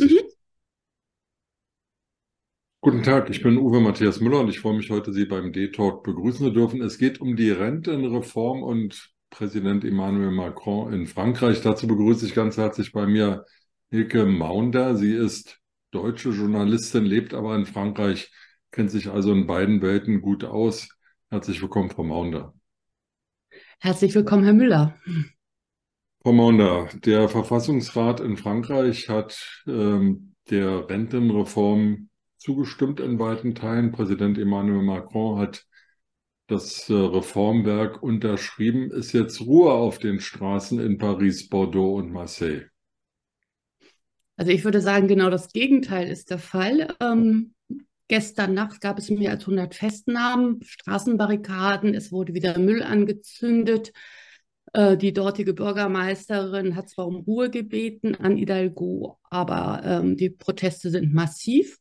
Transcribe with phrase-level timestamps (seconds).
[0.00, 0.18] Mhm.
[2.80, 6.02] Guten Tag, ich bin Uwe Matthias Müller und ich freue mich heute, Sie beim D-Talk
[6.02, 6.82] begrüßen zu dürfen.
[6.82, 11.62] Es geht um die Rentenreform und Präsident Emmanuel Macron in Frankreich.
[11.62, 13.44] Dazu begrüße ich ganz herzlich bei mir
[13.90, 14.96] Hilke Maunder.
[14.96, 15.60] Sie ist
[15.92, 18.32] deutsche Journalistin, lebt aber in Frankreich,
[18.72, 20.88] kennt sich also in beiden Welten gut aus.
[21.30, 22.52] Herzlich willkommen, Frau Maunder.
[23.78, 24.94] Herzlich willkommen, Herr Müller.
[26.22, 33.90] Frau Maunder, der Verfassungsrat in Frankreich hat ähm, der Rentenreform zugestimmt in weiten Teilen.
[33.90, 35.66] Präsident Emmanuel Macron hat
[36.46, 38.92] das äh, Reformwerk unterschrieben.
[38.92, 42.66] Ist jetzt Ruhe auf den Straßen in Paris, Bordeaux und Marseille?
[44.36, 46.94] Also ich würde sagen, genau das Gegenteil ist der Fall.
[47.00, 47.54] Ähm,
[48.06, 53.92] gestern Nacht gab es mehr als 100 Festnahmen, Straßenbarrikaden, es wurde wieder Müll angezündet.
[54.72, 60.90] Äh, die dortige Bürgermeisterin hat zwar um Ruhe gebeten an Hidalgo, aber ähm, die Proteste
[60.90, 61.78] sind massiv.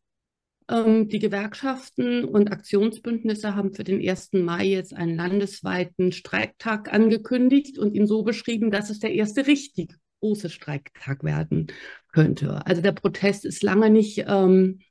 [0.70, 4.34] Ähm, die Gewerkschaften und Aktionsbündnisse haben für den 1.
[4.34, 9.96] Mai jetzt einen landesweiten Streiktag angekündigt und ihn so beschrieben, dass es der erste richtig
[10.20, 11.68] große Streiktag werden
[12.12, 12.66] könnte.
[12.66, 14.91] Also der Protest ist lange nicht ähm, äh,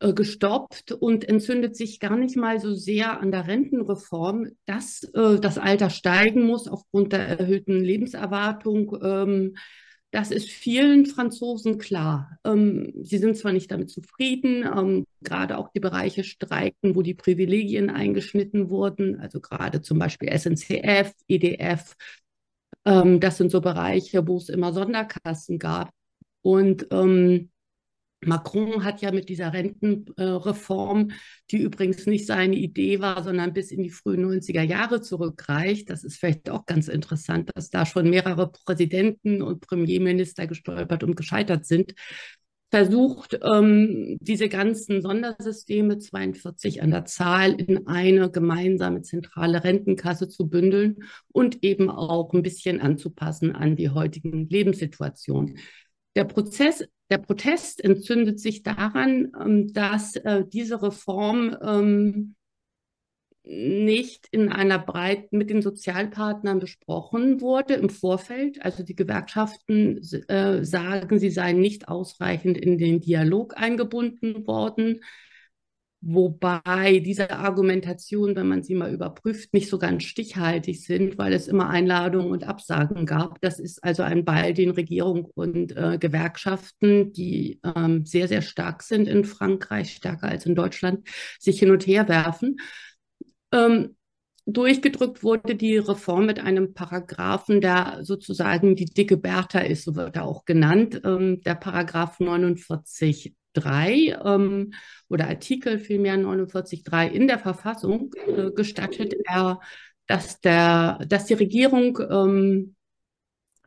[0.00, 5.58] gestoppt und entzündet sich gar nicht mal so sehr an der Rentenreform, dass äh, das
[5.58, 8.96] Alter steigen muss aufgrund der erhöhten Lebenserwartung.
[9.02, 9.56] Ähm,
[10.10, 12.38] das ist vielen Franzosen klar.
[12.44, 17.14] Ähm, sie sind zwar nicht damit zufrieden, ähm, gerade auch die Bereiche streiken, wo die
[17.14, 21.96] Privilegien eingeschnitten wurden, also gerade zum Beispiel SNCF, EDF.
[22.84, 25.90] Ähm, das sind so Bereiche, wo es immer Sonderkassen gab.
[26.42, 27.50] Und ähm,
[28.24, 31.10] Macron hat ja mit dieser Rentenreform,
[31.50, 35.90] die übrigens nicht seine Idee war, sondern bis in die frühen 90er Jahre zurückreicht.
[35.90, 41.16] Das ist vielleicht auch ganz interessant, dass da schon mehrere Präsidenten und Premierminister gestolpert und
[41.16, 41.94] gescheitert sind.
[42.70, 50.48] Versucht, ähm, diese ganzen Sondersysteme, 42 an der Zahl, in eine gemeinsame zentrale Rentenkasse zu
[50.48, 50.96] bündeln
[51.28, 55.58] und eben auch ein bisschen anzupassen an die heutigen Lebenssituationen.
[56.16, 62.34] Der Prozess, der Protest entzündet sich daran, ähm, dass äh, diese Reform ähm,
[63.44, 68.64] nicht in einer breiten mit den Sozialpartnern besprochen wurde im Vorfeld.
[68.64, 75.00] Also die Gewerkschaften äh, sagen, sie seien nicht ausreichend in den Dialog eingebunden worden.
[76.08, 81.48] Wobei diese Argumentation, wenn man sie mal überprüft, nicht so ganz stichhaltig sind, weil es
[81.48, 83.40] immer Einladungen und Absagen gab.
[83.40, 88.84] Das ist also ein Ball, den Regierung und äh, Gewerkschaften, die ähm, sehr, sehr stark
[88.84, 91.08] sind in Frankreich, stärker als in Deutschland,
[91.40, 92.58] sich hin und her werfen.
[93.50, 93.96] Ähm,
[94.44, 100.14] durchgedrückt wurde die Reform mit einem Paragraphen, der sozusagen die dicke Bertha ist, so wird
[100.14, 104.72] er auch genannt, ähm, der Paragraph 49 3 ähm,
[105.08, 109.60] oder Artikel vielmehr 49.3 in der Verfassung äh, gestattet er,
[110.06, 112.76] dass, der, dass die Regierung ähm,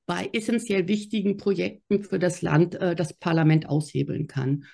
[0.06, 4.66] bei essentiell wichtigen Projekten für das Land äh, das Parlament aushebeln kann.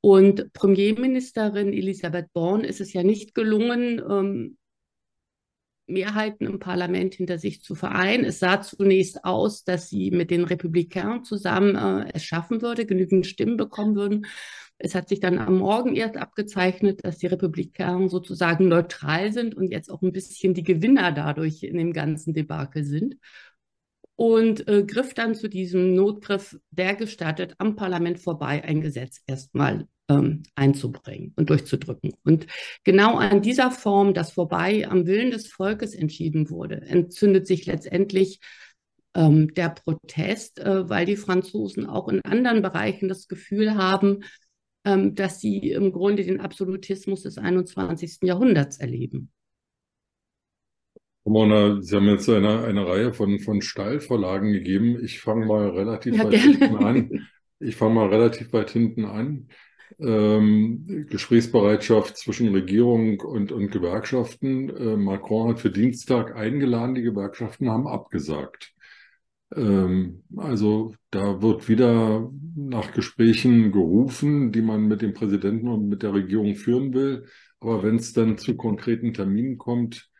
[0.00, 4.58] Und Premierministerin Elisabeth Born ist es ja nicht gelungen, ähm,
[5.86, 8.24] Mehrheiten im Parlament hinter sich zu vereinen.
[8.24, 13.26] Es sah zunächst aus, dass sie mit den Republikanern zusammen äh, es schaffen würde, genügend
[13.26, 14.26] Stimmen bekommen würden.
[14.78, 19.70] Es hat sich dann am Morgen erst abgezeichnet, dass die Republikaner sozusagen neutral sind und
[19.70, 23.16] jetzt auch ein bisschen die Gewinner dadurch in dem ganzen Debakel sind.
[24.16, 29.88] Und äh, griff dann zu diesem Notgriff, der gestattet, am Parlament vorbei ein Gesetz erstmal
[30.08, 32.12] ähm, einzubringen und durchzudrücken.
[32.24, 32.46] Und
[32.84, 38.40] genau an dieser Form, dass vorbei am Willen des Volkes entschieden wurde, entzündet sich letztendlich
[39.14, 44.24] ähm, der Protest, äh, weil die Franzosen auch in anderen Bereichen das Gefühl haben,
[44.84, 48.18] ähm, dass sie im Grunde den Absolutismus des 21.
[48.22, 49.30] Jahrhunderts erleben.
[51.32, 55.02] Mona, Sie haben jetzt eine, eine Reihe von, von Steilvorlagen gegeben.
[55.02, 56.58] Ich fange mal relativ ja, weit gerne.
[56.58, 57.28] hinten an.
[57.58, 59.48] Ich fange mal relativ weit hinten an
[59.98, 64.70] ähm, Gesprächsbereitschaft zwischen Regierung und, und Gewerkschaften.
[64.70, 68.72] Äh, Macron hat für Dienstag eingeladen, die Gewerkschaften haben abgesagt.
[69.54, 76.02] Ähm, also da wird wieder nach Gesprächen gerufen, die man mit dem Präsidenten und mit
[76.02, 77.26] der Regierung führen will.
[77.60, 80.10] Aber wenn es dann zu konkreten Terminen kommt,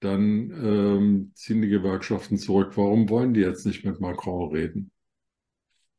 [0.00, 2.72] dann ähm, ziehen die Gewerkschaften zurück.
[2.76, 4.90] Warum wollen die jetzt nicht mit Macron reden?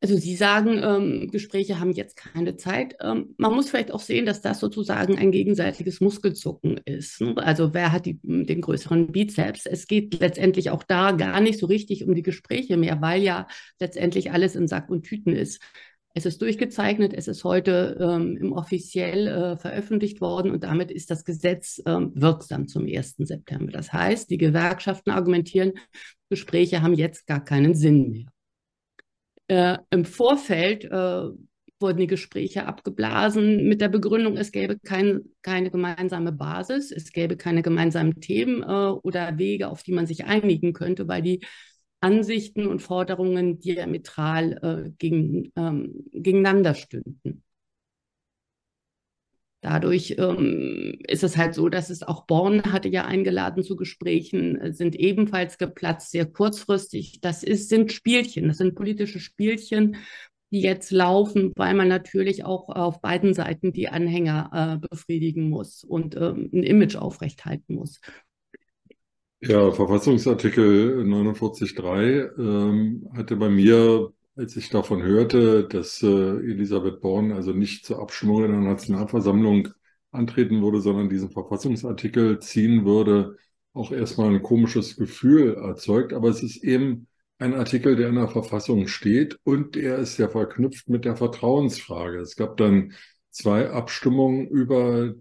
[0.02, 2.96] Also Sie sagen, ähm, Gespräche haben jetzt keine Zeit.
[3.02, 7.20] Ähm, man muss vielleicht auch sehen, dass das sozusagen ein gegenseitiges Muskelzucken ist.
[7.20, 7.34] Ne?
[7.36, 9.66] Also wer hat die, den größeren Bizeps?
[9.66, 13.46] Es geht letztendlich auch da gar nicht so richtig um die Gespräche mehr, weil ja
[13.78, 15.60] letztendlich alles in Sack und Tüten ist.
[16.12, 21.10] Es ist durchgezeichnet, es ist heute ähm, im offiziell äh, veröffentlicht worden und damit ist
[21.10, 23.16] das Gesetz ähm, wirksam zum 1.
[23.18, 23.70] September.
[23.70, 25.72] Das heißt, die Gewerkschaften argumentieren,
[26.28, 28.26] Gespräche haben jetzt gar keinen Sinn mehr.
[29.46, 31.28] Äh, Im Vorfeld äh,
[31.80, 37.36] wurden die Gespräche abgeblasen mit der Begründung, es gäbe kein, keine gemeinsame Basis, es gäbe
[37.36, 41.40] keine gemeinsamen Themen äh, oder Wege, auf die man sich einigen könnte, weil die
[42.00, 47.42] Ansichten und Forderungen diametral äh, gegen, ähm, gegeneinander stünden.
[49.62, 54.58] Dadurch ähm, ist es halt so, dass es auch Born hatte ja eingeladen zu Gesprächen,
[54.58, 57.20] äh, sind ebenfalls geplatzt, sehr kurzfristig.
[57.20, 59.96] Das ist, sind Spielchen, das sind politische Spielchen,
[60.50, 65.84] die jetzt laufen, weil man natürlich auch auf beiden Seiten die Anhänger äh, befriedigen muss
[65.84, 68.00] und ähm, ein Image aufrechthalten muss.
[69.42, 77.32] Ja, Verfassungsartikel 49.3 ähm, hatte bei mir, als ich davon hörte, dass äh, Elisabeth Born
[77.32, 79.68] also nicht zur Abstimmung in der Nationalversammlung
[80.10, 83.36] antreten würde, sondern diesen Verfassungsartikel ziehen würde,
[83.72, 86.12] auch erstmal ein komisches Gefühl erzeugt.
[86.12, 87.06] Aber es ist eben
[87.38, 92.18] ein Artikel, der in der Verfassung steht und er ist ja verknüpft mit der Vertrauensfrage.
[92.20, 92.92] Es gab dann
[93.30, 95.14] zwei Abstimmungen über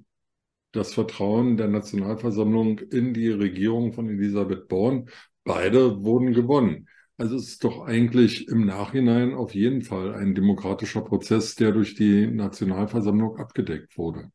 [0.71, 5.10] das Vertrauen der Nationalversammlung in die Regierung von Elisabeth Born.
[5.44, 6.88] Beide wurden gewonnen.
[7.18, 11.95] Also es ist doch eigentlich im Nachhinein auf jeden Fall ein demokratischer Prozess, der durch
[11.95, 14.31] die Nationalversammlung abgedeckt wurde.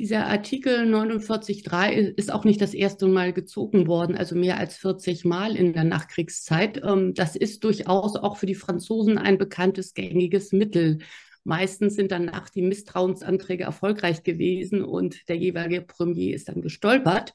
[0.00, 5.24] Dieser Artikel 49.3 ist auch nicht das erste Mal gezogen worden, also mehr als 40
[5.24, 6.82] Mal in der Nachkriegszeit.
[6.84, 10.98] Ähm, das ist durchaus auch für die Franzosen ein bekanntes, gängiges Mittel.
[11.44, 17.32] Meistens sind danach die Misstrauensanträge erfolgreich gewesen und der jeweilige Premier ist dann gestolpert.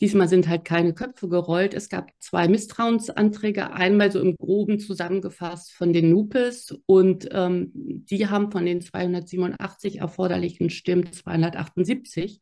[0.00, 1.72] Diesmal sind halt keine Köpfe gerollt.
[1.72, 8.28] Es gab zwei Misstrauensanträge, einmal so im Groben zusammengefasst von den Nupes und ähm, die
[8.28, 12.40] haben von den 287 erforderlichen Stimmen 278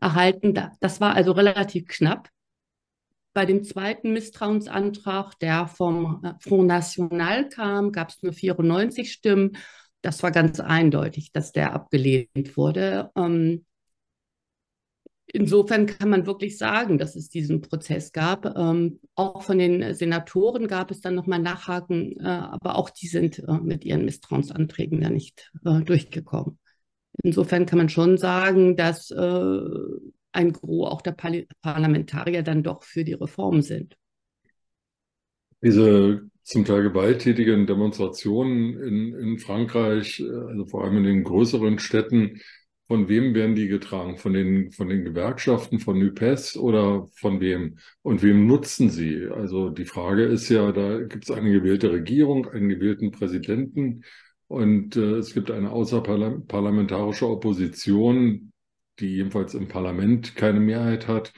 [0.00, 0.54] erhalten.
[0.80, 2.28] Das war also relativ knapp.
[3.34, 9.56] Bei dem zweiten Misstrauensantrag, der vom äh, Front National kam, gab es nur 94 Stimmen
[10.02, 13.10] das war ganz eindeutig, dass der abgelehnt wurde.
[13.16, 13.64] Ähm,
[15.26, 18.44] insofern kann man wirklich sagen, dass es diesen Prozess gab.
[18.56, 23.38] Ähm, auch von den Senatoren gab es dann nochmal Nachhaken, äh, aber auch die sind
[23.38, 26.58] äh, mit ihren Misstrauensanträgen da nicht äh, durchgekommen.
[27.22, 29.60] Insofern kann man schon sagen, dass äh,
[30.32, 33.96] ein Gros auch der Par Parlamentarier dann doch für die Reform sind.
[35.62, 41.78] Diese zum Teil gewalttätigen Demonstrationen in, in Frankreich, äh, also vor allem in den größeren
[41.78, 42.40] Städten,
[42.88, 44.18] von wem werden die getragen?
[44.18, 47.78] Von den, von den Gewerkschaften, von NUPES oder von wem?
[48.02, 49.28] Und wem nutzen sie?
[49.28, 54.04] Also die Frage ist ja, da gibt es eine gewählte Regierung, einen gewählten Präsidenten
[54.48, 58.52] und äh, es gibt eine außerparlamentarische Opposition,
[58.98, 61.32] die jedenfalls im Parlament keine Mehrheit hat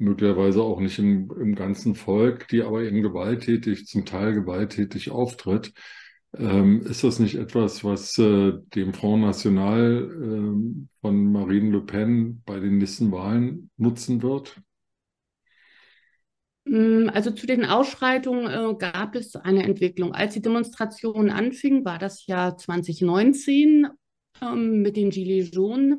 [0.00, 5.72] möglicherweise auch nicht im, im ganzen Volk, die aber eben gewalttätig, zum Teil gewalttätig auftritt.
[6.36, 12.42] Ähm, ist das nicht etwas, was äh, dem Front National äh, von Marine Le Pen
[12.46, 14.60] bei den nächsten Wahlen nutzen wird?
[16.64, 20.14] Mm, also zu den Ausschreitungen äh, gab es eine Entwicklung.
[20.14, 23.88] Als die Demonstrationen anfingen, war das Jahr 2019
[24.40, 25.98] ähm, mit den Gilets jaunes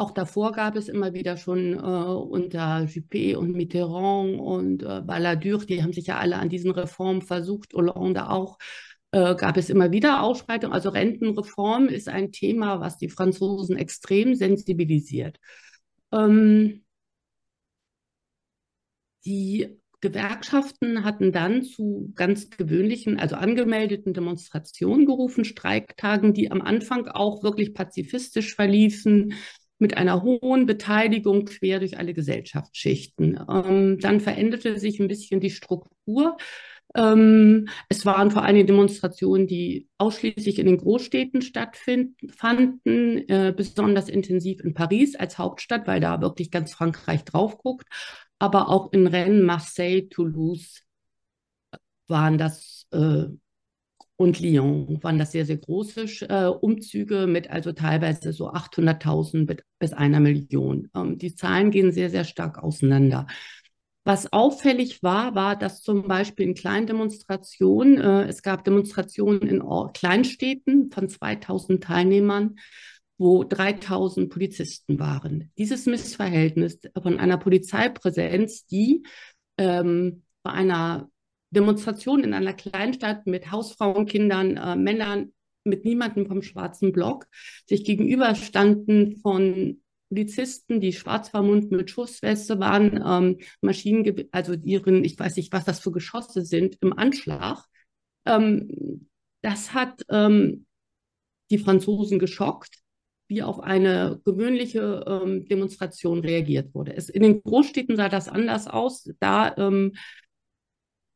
[0.00, 5.64] auch davor gab es immer wieder schon äh, unter Juppé und Mitterrand und äh, Balladur,
[5.64, 8.58] die haben sich ja alle an diesen Reformen versucht, Hollande auch,
[9.12, 10.72] äh, gab es immer wieder Ausschreitungen.
[10.74, 15.38] Also Rentenreform ist ein Thema, was die Franzosen extrem sensibilisiert.
[16.12, 16.82] Ähm,
[19.26, 27.06] die Gewerkschaften hatten dann zu ganz gewöhnlichen, also angemeldeten Demonstrationen gerufen, Streiktagen, die am Anfang
[27.06, 29.34] auch wirklich pazifistisch verliefen
[29.80, 33.40] mit einer hohen Beteiligung quer durch alle Gesellschaftsschichten.
[33.48, 36.36] Ähm, dann veränderte sich ein bisschen die Struktur.
[36.94, 42.18] Ähm, es waren vor allem Demonstrationen, die ausschließlich in den Großstädten stattfanden,
[43.28, 47.86] äh, besonders intensiv in Paris als Hauptstadt, weil da wirklich ganz Frankreich drauf guckt,
[48.38, 50.82] aber auch in Rennes, Marseille, Toulouse
[52.08, 53.26] waren das äh,
[54.20, 59.94] und Lyon waren das sehr, sehr große äh, Umzüge mit also teilweise so 800.000 bis
[59.94, 60.90] einer Million.
[60.94, 63.26] Ähm, die Zahlen gehen sehr, sehr stark auseinander.
[64.04, 69.62] Was auffällig war, war, dass zum Beispiel in kleinen Demonstrationen, äh, es gab Demonstrationen in
[69.94, 72.56] Kleinstädten von 2000 Teilnehmern,
[73.16, 75.50] wo 3000 Polizisten waren.
[75.56, 79.02] Dieses Missverhältnis von einer Polizeipräsenz, die
[79.56, 81.08] ähm, bei einer
[81.50, 85.32] Demonstration in einer Kleinstadt mit Hausfrauen, Kindern, äh, Männern
[85.64, 87.26] mit niemandem vom schwarzen Block,
[87.66, 95.18] sich gegenüberstanden von Polizisten, die schwarz vermummt mit Schussweste waren, ähm, Maschinen, also ihren, ich
[95.18, 97.64] weiß nicht, was das für Geschosse sind, im Anschlag.
[98.26, 99.08] Ähm,
[99.42, 100.66] das hat ähm,
[101.50, 102.80] die Franzosen geschockt,
[103.28, 106.96] wie auf eine gewöhnliche ähm, Demonstration reagiert wurde.
[106.96, 109.08] Es, in den Großstädten sah das anders aus.
[109.20, 109.54] Da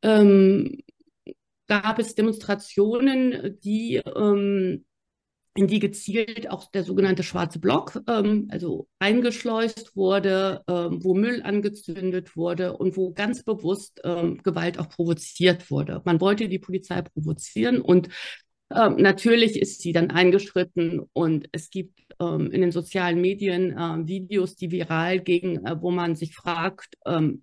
[0.05, 0.83] ähm,
[1.27, 1.35] ähm,
[1.67, 4.03] gab es Demonstrationen, die
[5.57, 11.43] in die gezielt auch der sogenannte schwarze Block, ähm, also eingeschleust wurde, ähm, wo Müll
[11.43, 16.03] angezündet wurde und wo ganz bewusst ähm, Gewalt auch provoziert wurde.
[16.05, 18.09] Man wollte die Polizei provozieren und
[18.75, 24.09] ähm, natürlich ist sie dann eingeschritten und es gibt ähm, in den sozialen Medien äh,
[24.09, 27.43] Videos, die viral gingen, äh, wo man sich fragt, ähm, hm,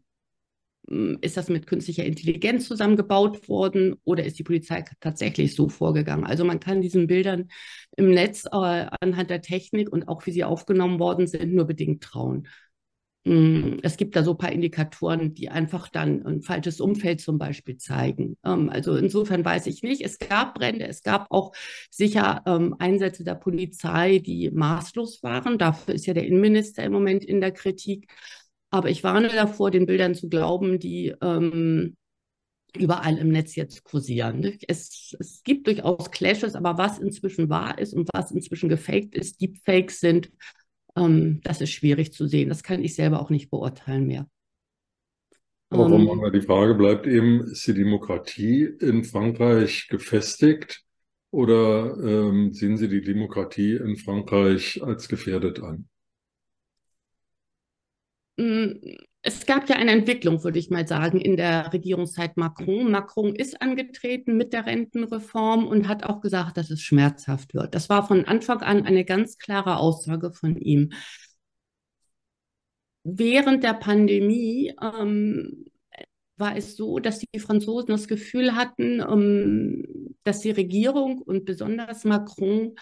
[0.87, 6.25] ist das mit künstlicher Intelligenz zusammengebaut worden oder ist die Polizei tatsächlich so vorgegangen?
[6.25, 7.49] Also man kann diesen Bildern
[7.95, 12.03] im Netz äh, anhand der Technik und auch wie sie aufgenommen worden sind, nur bedingt
[12.03, 12.47] trauen.
[13.23, 17.37] Hm, es gibt da so ein paar Indikatoren, die einfach dann ein falsches Umfeld zum
[17.37, 18.35] Beispiel zeigen.
[18.43, 20.01] Ähm, also insofern weiß ich nicht.
[20.01, 21.53] Es gab Brände, es gab auch
[21.91, 25.59] sicher ähm, Einsätze der Polizei, die maßlos waren.
[25.59, 28.11] Dafür ist ja der Innenminister im Moment in der Kritik.
[28.71, 31.95] Aber ich warne davor, den Bildern zu glauben, die ähm,
[32.77, 34.57] überall im Netz jetzt kursieren.
[34.67, 39.41] Es, es gibt durchaus Clashes, aber was inzwischen wahr ist und was inzwischen gefaked ist,
[39.41, 40.31] Deepfakes sind,
[40.95, 42.49] ähm, das ist schwierig zu sehen.
[42.49, 44.27] Das kann ich selber auch nicht beurteilen mehr.
[45.69, 50.83] Aber ähm, die Frage bleibt eben, ist die Demokratie in Frankreich gefestigt
[51.31, 55.87] oder ähm, sehen Sie die Demokratie in Frankreich als gefährdet an?
[58.37, 58.73] Mm,
[59.23, 62.89] es gab ja eine Entwicklung, würde ich mal sagen, in der Regierungszeit Macron.
[62.89, 67.75] Macron ist angetreten mit der Rentenreform und hat auch gesagt, dass es schmerzhaft wird.
[67.75, 70.91] Das war von Anfang an eine ganz klare Aussage von ihm.
[73.03, 75.65] Während der Pandemie ähm,
[76.37, 82.05] war es so, dass die Franzosen das Gefühl hatten, ähm, dass die Regierung und besonders
[82.05, 82.75] Macron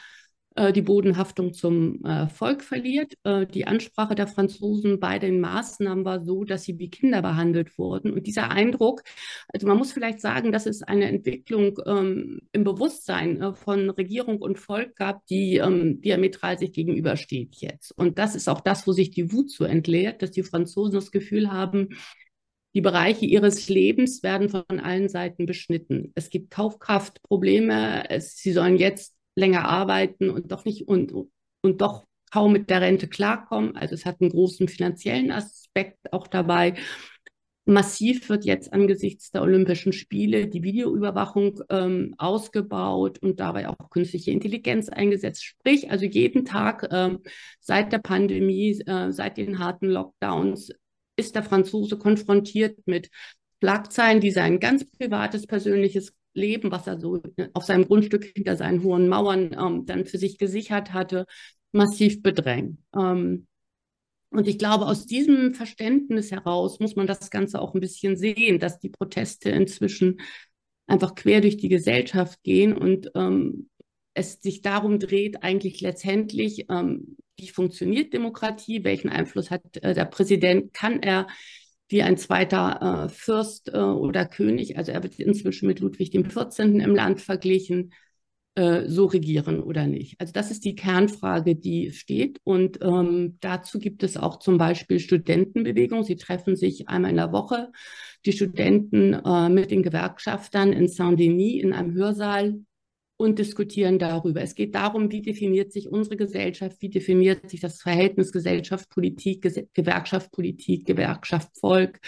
[0.59, 3.13] äh, die Bodenhaftung zum äh, Volk verliert.
[3.23, 7.77] Äh, die Ansprache der Franzosen bei den Maßnahmen war so, dass sie wie Kinder behandelt
[7.77, 8.11] wurden.
[8.11, 9.03] Und dieser Eindruck,
[9.47, 14.41] also man muss vielleicht sagen, dass es eine Entwicklung ähm, im Bewusstsein äh, von Regierung
[14.41, 17.97] und Volk gab, die ähm, diametral sich gegenübersteht jetzt.
[17.97, 21.11] Und das ist auch das, wo sich die Wut so entleert, dass die Franzosen das
[21.11, 21.89] Gefühl haben,
[22.75, 26.11] die Bereiche ihres Lebens werden von allen Seiten beschnitten.
[26.15, 28.09] Es gibt Kaufkraftprobleme.
[28.09, 31.11] Es, sie sollen jetzt länger arbeiten und doch nicht und,
[31.61, 33.75] und doch kaum mit der Rente klarkommen.
[33.75, 36.75] Also es hat einen großen finanziellen Aspekt auch dabei.
[37.65, 44.31] Massiv wird jetzt angesichts der Olympischen Spiele die Videoüberwachung ähm, ausgebaut und dabei auch künstliche
[44.31, 45.43] Intelligenz eingesetzt.
[45.43, 47.19] Sprich, also jeden Tag ähm,
[47.59, 50.71] seit der Pandemie, äh, seit den harten Lockdowns
[51.15, 53.09] ist der Franzose konfrontiert mit
[53.61, 57.21] Schlagzeilen, die sein ganz privates, persönliches Leben, was er so
[57.53, 61.25] auf seinem Grundstück hinter seinen hohen Mauern ähm, dann für sich gesichert hatte,
[61.71, 62.79] massiv bedrängt.
[62.95, 63.47] Ähm,
[64.31, 68.59] und ich glaube, aus diesem Verständnis heraus muss man das Ganze auch ein bisschen sehen,
[68.59, 70.21] dass die Proteste inzwischen
[70.85, 73.69] einfach quer durch die Gesellschaft gehen und ähm,
[74.13, 80.05] es sich darum dreht, eigentlich letztendlich, ähm, wie funktioniert Demokratie, welchen Einfluss hat äh, der
[80.05, 81.27] Präsident, kann er
[81.89, 86.59] wie ein zweiter äh, Fürst äh, oder König, also er wird inzwischen mit Ludwig XIV.
[86.59, 87.91] im Land verglichen,
[88.55, 90.19] äh, so regieren oder nicht.
[90.19, 92.39] Also das ist die Kernfrage, die steht.
[92.43, 96.03] Und ähm, dazu gibt es auch zum Beispiel Studentenbewegungen.
[96.03, 97.71] Sie treffen sich einmal in der Woche,
[98.25, 102.59] die Studenten äh, mit den Gewerkschaftern in Saint-Denis in einem Hörsaal
[103.19, 104.41] und diskutieren darüber.
[104.41, 109.41] Es geht darum, wie definiert sich unsere Gesellschaft, wie definiert sich das Verhältnis Gesellschaft, Politik,
[109.41, 111.99] Ges Gewerkschaft, Politik, Gewerkschaft, Volk.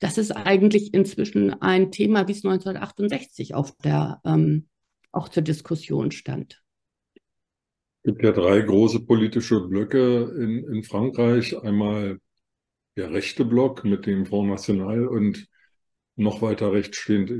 [0.00, 4.66] Das ist eigentlich inzwischen ein Thema, wie es 1968 auf der, ähm,
[5.12, 6.60] auch zur Diskussion stand.
[8.02, 11.56] Es gibt ja drei große politische Blöcke in, in Frankreich.
[11.56, 12.18] Einmal
[12.96, 15.46] der rechte Block mit dem Front National und
[16.16, 17.30] noch weiter rechts stehend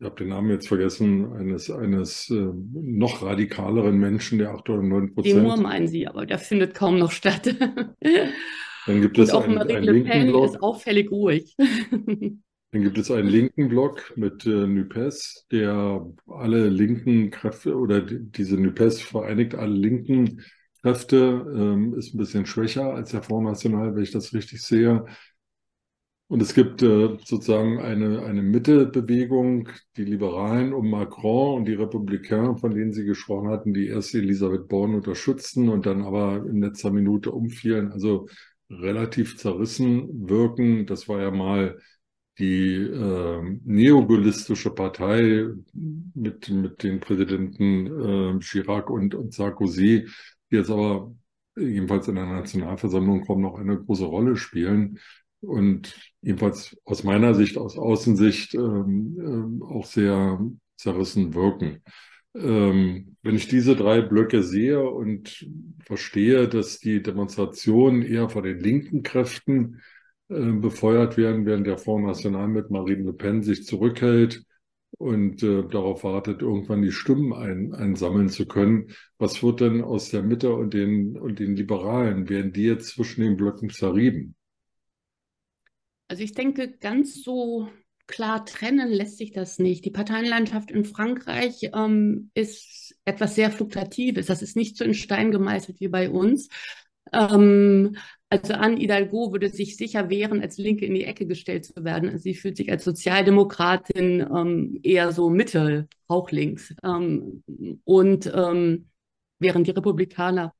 [0.00, 4.82] ich habe den Namen jetzt vergessen, eines, eines äh, noch radikaleren Menschen, der 8 oder
[4.82, 5.36] 9 Prozent.
[5.36, 7.54] Demur meinen Sie, aber der findet kaum noch statt.
[8.86, 10.46] Dann gibt es auch einen, Marine einen linken Block.
[10.46, 11.54] ist auffällig ruhig.
[12.72, 18.20] Dann gibt es einen linken Block mit äh, NUPES, der alle linken Kräfte oder die,
[18.20, 20.40] diese NUPES vereinigt alle linken
[20.80, 25.04] Kräfte, ähm, ist ein bisschen schwächer als der Front National, wenn ich das richtig sehe.
[26.30, 32.56] Und es gibt äh, sozusagen eine, eine Mittebewegung, die Liberalen um Macron und die Republikaner,
[32.56, 36.92] von denen Sie gesprochen hatten, die erst Elisabeth Born unterstützten und dann aber in letzter
[36.92, 38.28] Minute umfielen, also
[38.70, 40.86] relativ zerrissen wirken.
[40.86, 41.80] Das war ja mal
[42.38, 45.48] die äh, neogaullistische Partei
[46.14, 50.06] mit, mit den Präsidenten äh, Chirac und, und Sarkozy,
[50.52, 51.12] die jetzt aber
[51.56, 55.00] jedenfalls in der Nationalversammlung kaum noch eine große Rolle spielen
[55.40, 60.40] und jedenfalls aus meiner Sicht, aus Außensicht ähm, äh, auch sehr
[60.76, 61.82] zerrissen wirken.
[62.34, 65.46] Ähm, wenn ich diese drei Blöcke sehe und
[65.84, 69.80] verstehe, dass die Demonstrationen eher von den linken Kräften
[70.28, 74.44] äh, befeuert werden, während der Front National mit Marine Le Pen sich zurückhält
[74.98, 78.88] und äh, darauf wartet, irgendwann die Stimmen ein, einsammeln zu können.
[79.18, 82.28] Was wird denn aus der Mitte und den, und den Liberalen?
[82.28, 84.34] Werden die jetzt zwischen den Blöcken zerrieben?
[86.10, 87.68] Also ich denke, ganz so
[88.08, 89.84] klar trennen lässt sich das nicht.
[89.84, 94.26] Die Parteienlandschaft in Frankreich ähm, ist etwas sehr Fluktuatives.
[94.26, 96.48] Das ist nicht so in Stein gemeißelt wie bei uns.
[97.12, 97.96] Ähm,
[98.28, 102.18] also Anne Hidalgo würde sich sicher wehren, als Linke in die Ecke gestellt zu werden.
[102.18, 106.74] Sie fühlt sich als Sozialdemokratin ähm, eher so Mitte, auch links.
[106.82, 107.44] Ähm,
[107.84, 108.88] und ähm,
[109.38, 110.54] während die Republikaner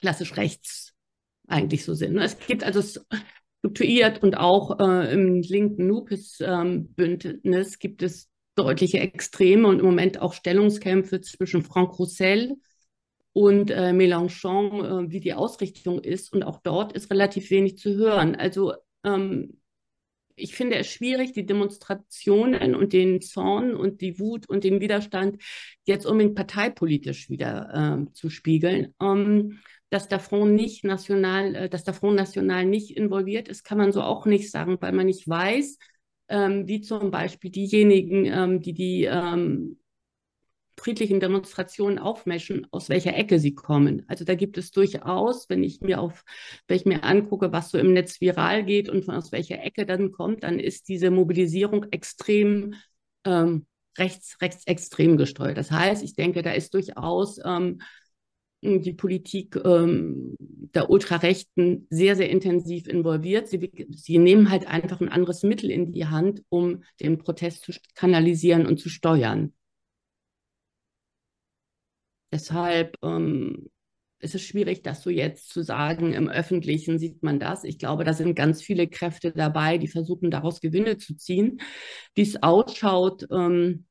[0.00, 0.94] klassisch rechts
[1.46, 2.18] eigentlich so sind.
[2.18, 3.00] Es gibt also
[3.60, 10.20] fluktuiert und auch äh, im linken Nupes-Bündnis ähm, gibt es deutliche Extreme und im Moment
[10.20, 12.56] auch Stellungskämpfe zwischen Franck Roussel
[13.32, 16.32] und äh, Mélenchon, äh, wie die Ausrichtung ist.
[16.32, 18.34] Und auch dort ist relativ wenig zu hören.
[18.34, 18.74] Also
[19.04, 19.60] ähm,
[20.34, 25.42] ich finde es schwierig, die Demonstrationen und den Zorn und die Wut und den Widerstand
[25.84, 28.94] jetzt unbedingt parteipolitisch wieder äh, zu spiegeln.
[29.00, 33.78] Ähm, dass der Front nicht national, äh, dass der Front National nicht involviert ist, kann
[33.78, 35.78] man so auch nicht sagen, weil man nicht weiß,
[36.28, 39.78] ähm, wie zum Beispiel diejenigen, ähm, die die ähm,
[40.78, 44.04] friedlichen Demonstrationen aufmeschen, aus welcher Ecke sie kommen.
[44.06, 46.24] Also da gibt es durchaus, wenn ich mir auf,
[46.68, 49.86] wenn ich mir angucke, was so im Netz viral geht und von aus welcher Ecke
[49.86, 52.74] dann kommt, dann ist diese Mobilisierung extrem
[53.24, 53.66] ähm,
[53.98, 55.58] rechts, rechtsextrem gesteuert.
[55.58, 57.80] Das heißt, ich denke, da ist durchaus ähm,
[58.62, 63.48] die Politik ähm, der Ultrarechten sehr, sehr intensiv involviert.
[63.48, 67.72] Sie, sie nehmen halt einfach ein anderes Mittel in die Hand, um den Protest zu
[67.94, 69.52] kanalisieren und zu steuern.
[72.32, 73.70] Deshalb ähm,
[74.18, 76.12] ist es schwierig, das so jetzt zu sagen.
[76.12, 77.64] Im Öffentlichen sieht man das.
[77.64, 81.60] Ich glaube, da sind ganz viele Kräfte dabei, die versuchen, daraus Gewinne zu ziehen.
[82.14, 83.86] Wie es ausschaut, ähm,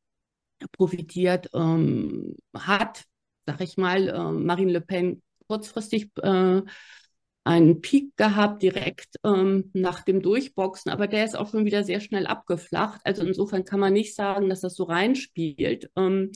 [0.71, 3.05] profitiert ähm, hat
[3.47, 6.61] sag ich mal, äh, Marine Le Pen kurzfristig äh,
[7.45, 12.01] einen Peak gehabt, direkt ähm, nach dem Durchboxen, aber der ist auch schon wieder sehr
[12.01, 12.99] schnell abgeflacht.
[13.05, 15.89] Also insofern kann man nicht sagen, dass das so reinspielt.
[15.95, 16.33] Ähm,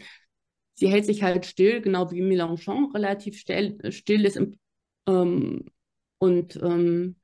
[0.75, 4.37] sie hält sich halt still, genau wie Mélenchon relativ still, still ist.
[4.37, 4.57] Im,
[5.07, 5.65] ähm,
[6.17, 7.17] und ähm,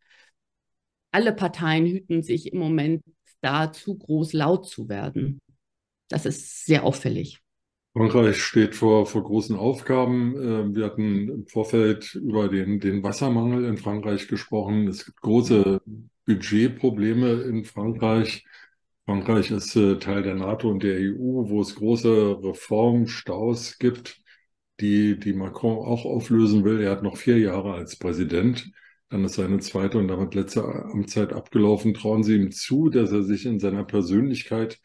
[1.12, 3.04] alle Parteien hüten sich im Moment
[3.42, 5.40] da zu groß laut zu werden.
[6.10, 7.40] Das ist sehr auffällig.
[7.94, 10.36] Frankreich steht vor, vor großen Aufgaben.
[10.36, 14.88] Ähm, wir hatten im Vorfeld über den, den Wassermangel in Frankreich gesprochen.
[14.88, 15.82] Es gibt große
[16.26, 18.46] Budgetprobleme in Frankreich.
[19.06, 24.22] Frankreich ist äh, Teil der NATO und der EU, wo es große Reformstaus gibt,
[24.80, 26.82] die, die Macron auch auflösen will.
[26.82, 28.72] Er hat noch vier Jahre als Präsident.
[29.10, 31.94] Dann ist seine zweite und damit letzte Amtszeit abgelaufen.
[31.94, 34.80] Trauen Sie ihm zu, dass er sich in seiner Persönlichkeit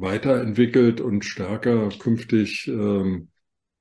[0.00, 3.28] weiterentwickelt und stärker künftig ähm,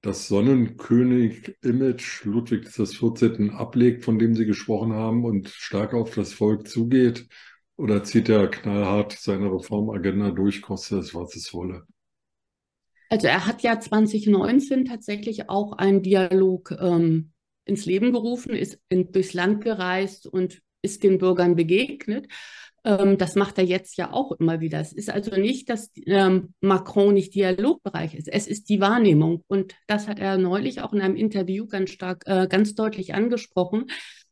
[0.01, 3.51] das Sonnenkönig-Image Ludwigs XIV.
[3.53, 7.27] ablegt, von dem Sie gesprochen haben, und stark auf das Volk zugeht?
[7.77, 11.83] Oder zieht er knallhart seine Reformagenda durch, kostet es, was es wolle?
[13.09, 17.31] Also er hat ja 2019 tatsächlich auch einen Dialog ähm,
[17.65, 22.27] ins Leben gerufen, ist in, durchs Land gereist und ist den Bürgern begegnet.
[22.83, 24.79] Ähm, das macht er jetzt ja auch immer wieder.
[24.79, 28.27] Es ist also nicht, dass ähm, Macron nicht Dialogbereich ist.
[28.27, 29.43] Es ist die Wahrnehmung.
[29.47, 33.85] Und das hat er neulich auch in einem Interview ganz stark, äh, ganz deutlich angesprochen,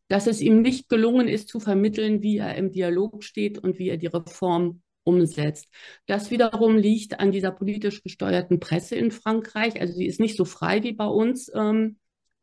[0.07, 3.89] dass es ihm nicht gelungen ist zu vermitteln, wie er im Dialog steht und wie
[3.89, 5.67] er die Reform umsetzt.
[6.05, 9.79] Das wiederum liegt an dieser politisch gesteuerten Presse in Frankreich.
[9.79, 11.49] Also sie ist nicht so frei wie bei uns.
[11.55, 11.97] Ähm,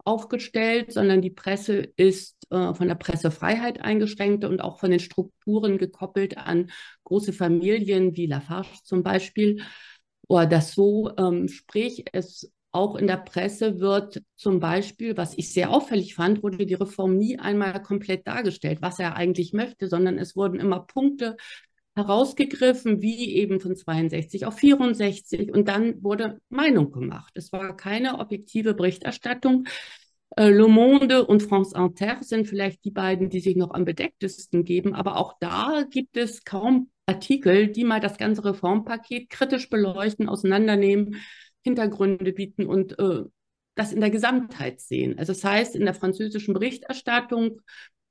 [0.08, 5.76] aufgestellt, sondern die Presse ist äh, von der Pressefreiheit eingeschränkt und auch von den Strukturen
[5.76, 6.70] gekoppelt an
[7.04, 9.60] große Familien wie Lafarge zum Beispiel
[10.26, 11.10] oder das so.
[11.18, 16.42] Ähm, sprich, es auch in der Presse wird zum Beispiel, was ich sehr auffällig fand,
[16.42, 20.80] wurde die Reform nie einmal komplett dargestellt, was er eigentlich möchte, sondern es wurden immer
[20.80, 21.36] Punkte
[21.98, 27.32] herausgegriffen, wie eben von 62 auf 64 und dann wurde Meinung gemacht.
[27.34, 29.66] Es war keine objektive Berichterstattung.
[30.36, 34.64] Äh, Le Monde und France Inter sind vielleicht die beiden, die sich noch am bedecktesten
[34.64, 40.28] geben, aber auch da gibt es kaum Artikel, die mal das ganze Reformpaket kritisch beleuchten,
[40.28, 41.16] auseinandernehmen,
[41.62, 43.24] Hintergründe bieten und äh,
[43.74, 45.18] das in der Gesamtheit sehen.
[45.18, 47.60] Also das heißt, in der französischen Berichterstattung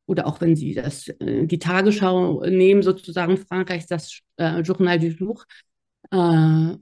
[0.08, 5.08] oder auch wenn Sie das, äh, die Tagesschau nehmen, sozusagen Frankreichs das äh, Journal du
[5.08, 5.44] Jour,
[6.12, 6.78] äh,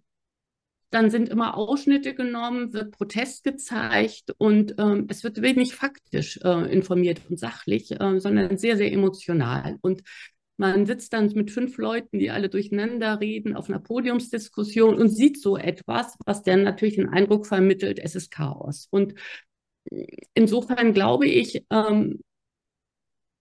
[0.91, 6.71] dann sind immer Ausschnitte genommen, wird Protest gezeigt und ähm, es wird wenig faktisch äh,
[6.71, 9.77] informiert und sachlich, äh, sondern sehr, sehr emotional.
[9.81, 10.03] Und
[10.57, 15.41] man sitzt dann mit fünf Leuten, die alle durcheinander reden, auf einer Podiumsdiskussion und sieht
[15.41, 18.87] so etwas, was dann natürlich den Eindruck vermittelt, es ist Chaos.
[18.89, 19.15] Und
[20.33, 22.21] insofern glaube ich, ähm,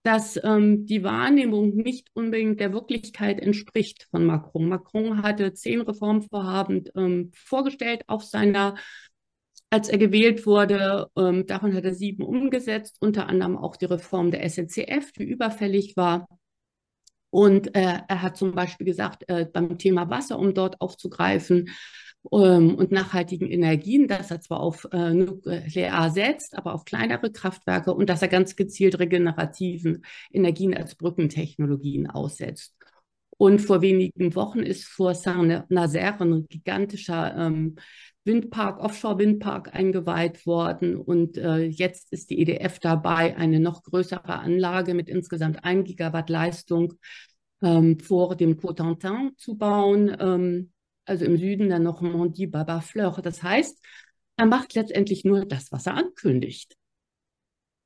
[0.05, 4.69] dass ähm, die Wahrnehmung nicht unbedingt der Wirklichkeit entspricht von Macron.
[4.69, 8.75] Macron hatte zehn Reformvorhaben ähm, vorgestellt auf seiner,
[9.71, 11.09] als er gewählt wurde.
[11.17, 15.97] Ähm, davon hat er sieben umgesetzt, unter anderem auch die Reform der SNCF, die überfällig
[15.97, 16.27] war.
[17.31, 21.69] Und äh, er hat zum Beispiel gesagt, äh, beim Thema Wasser, um dort aufzugreifen,
[22.31, 27.93] ähm, und nachhaltigen Energien, dass er zwar auf äh, Nuklear setzt, aber auf kleinere Kraftwerke
[27.93, 32.73] und dass er ganz gezielt regenerativen Energien als Brückentechnologien aussetzt.
[33.37, 37.75] Und vor wenigen Wochen ist vor Saint-Nazaire ein gigantischer ähm,
[38.23, 40.95] Windpark, Offshore-Windpark eingeweiht worden.
[40.95, 46.29] Und äh, jetzt ist die EDF dabei, eine noch größere Anlage mit insgesamt 1 Gigawatt
[46.29, 46.93] Leistung
[47.61, 50.15] ähm, vor dem Cotentin zu bauen.
[50.19, 50.71] Ähm,
[51.05, 53.19] also im Süden der Normandie, Baba Fleur.
[53.21, 53.81] Das heißt,
[54.37, 56.75] er macht letztendlich nur das, was er ankündigt.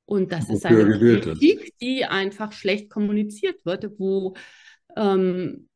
[0.05, 4.35] Und das ist eine Politik, die einfach schlecht kommuniziert wird, wo,
[4.95, 5.69] ähm,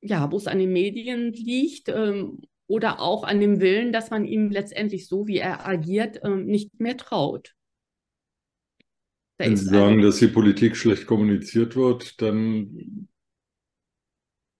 [0.00, 4.24] ja, wo es an den Medien liegt ähm, oder auch an dem Willen, dass man
[4.24, 7.56] ihm letztendlich so, wie er agiert, ähm, nicht mehr traut.
[9.38, 13.08] Da Wenn Sie sagen, dass die Politik schlecht kommuniziert wird, dann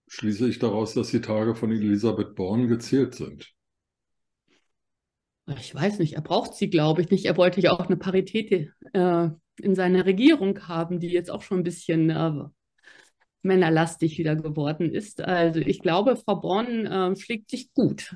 [0.09, 3.53] schließe ich daraus, dass die Tage von Elisabeth Born gezählt sind.
[5.57, 7.25] Ich weiß nicht, er braucht sie, glaube ich, nicht.
[7.25, 9.29] Er wollte ja auch eine Parität äh,
[9.61, 12.43] in seiner Regierung haben, die jetzt auch schon ein bisschen äh,
[13.41, 15.21] männerlastig wieder geworden ist.
[15.21, 18.15] Also ich glaube, Frau Born äh, schlägt sich gut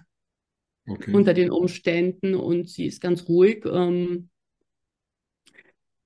[0.88, 1.14] okay.
[1.14, 3.66] unter den Umständen und sie ist ganz ruhig.
[3.66, 4.30] Ähm,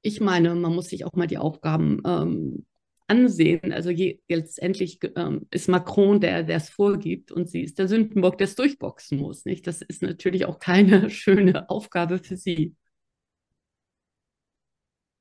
[0.02, 2.65] ich meine, man muss sich auch mal die Aufgaben ähm,
[3.07, 3.71] ansehen.
[3.71, 8.37] Also je, letztendlich ähm, ist Macron der, der es vorgibt und sie ist der Sündenbock,
[8.37, 9.45] der es durchboxen muss.
[9.45, 9.65] Nicht?
[9.67, 12.75] Das ist natürlich auch keine schöne Aufgabe für sie.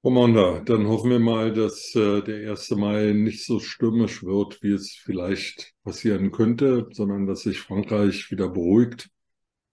[0.03, 2.70] Commander, dann hoffen wir mal, dass äh, der 1.
[2.77, 8.49] Mai nicht so stürmisch wird, wie es vielleicht passieren könnte, sondern dass sich Frankreich wieder
[8.49, 9.11] beruhigt.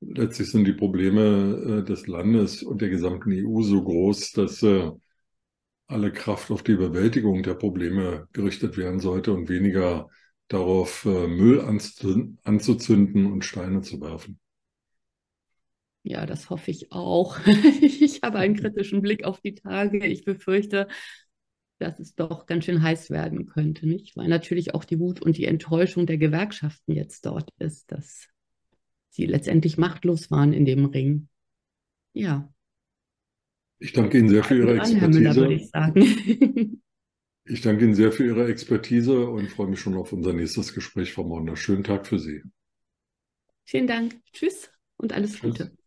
[0.02, 4.92] Letztlich sind die Probleme äh, des Landes und der gesamten EU so groß, dass äh,
[5.88, 10.10] alle Kraft auf die Bewältigung der Probleme gerichtet werden sollte und weniger
[10.48, 14.40] darauf, äh, Müll anzuzünden und Steine zu werfen.
[16.04, 17.40] Ja, das hoffe ich auch.
[17.82, 20.06] Ich habe einen kritischen Blick auf die Tage.
[20.06, 20.88] Ich befürchte,
[21.80, 24.16] dass es doch ganz schön heiß werden könnte, nicht?
[24.16, 28.28] Weil natürlich auch die Wut und die Enttäuschung der Gewerkschaften jetzt dort ist, dass
[29.10, 31.30] sie letztendlich machtlos waren in dem Ring.
[32.14, 32.54] Ja.
[33.80, 35.52] Ich danke Ihnen sehr für Ihre Expertise.
[35.52, 35.72] ich,
[37.46, 41.14] ich danke Ihnen sehr für Ihre Expertise und freue mich schon auf unser nächstes Gespräch,
[41.14, 41.56] Frau Monder.
[41.56, 42.44] Schönen Tag für Sie.
[43.66, 44.22] Vielen Dank.
[44.32, 45.42] Tschüss und alles Tschüss.
[45.42, 45.78] Gute.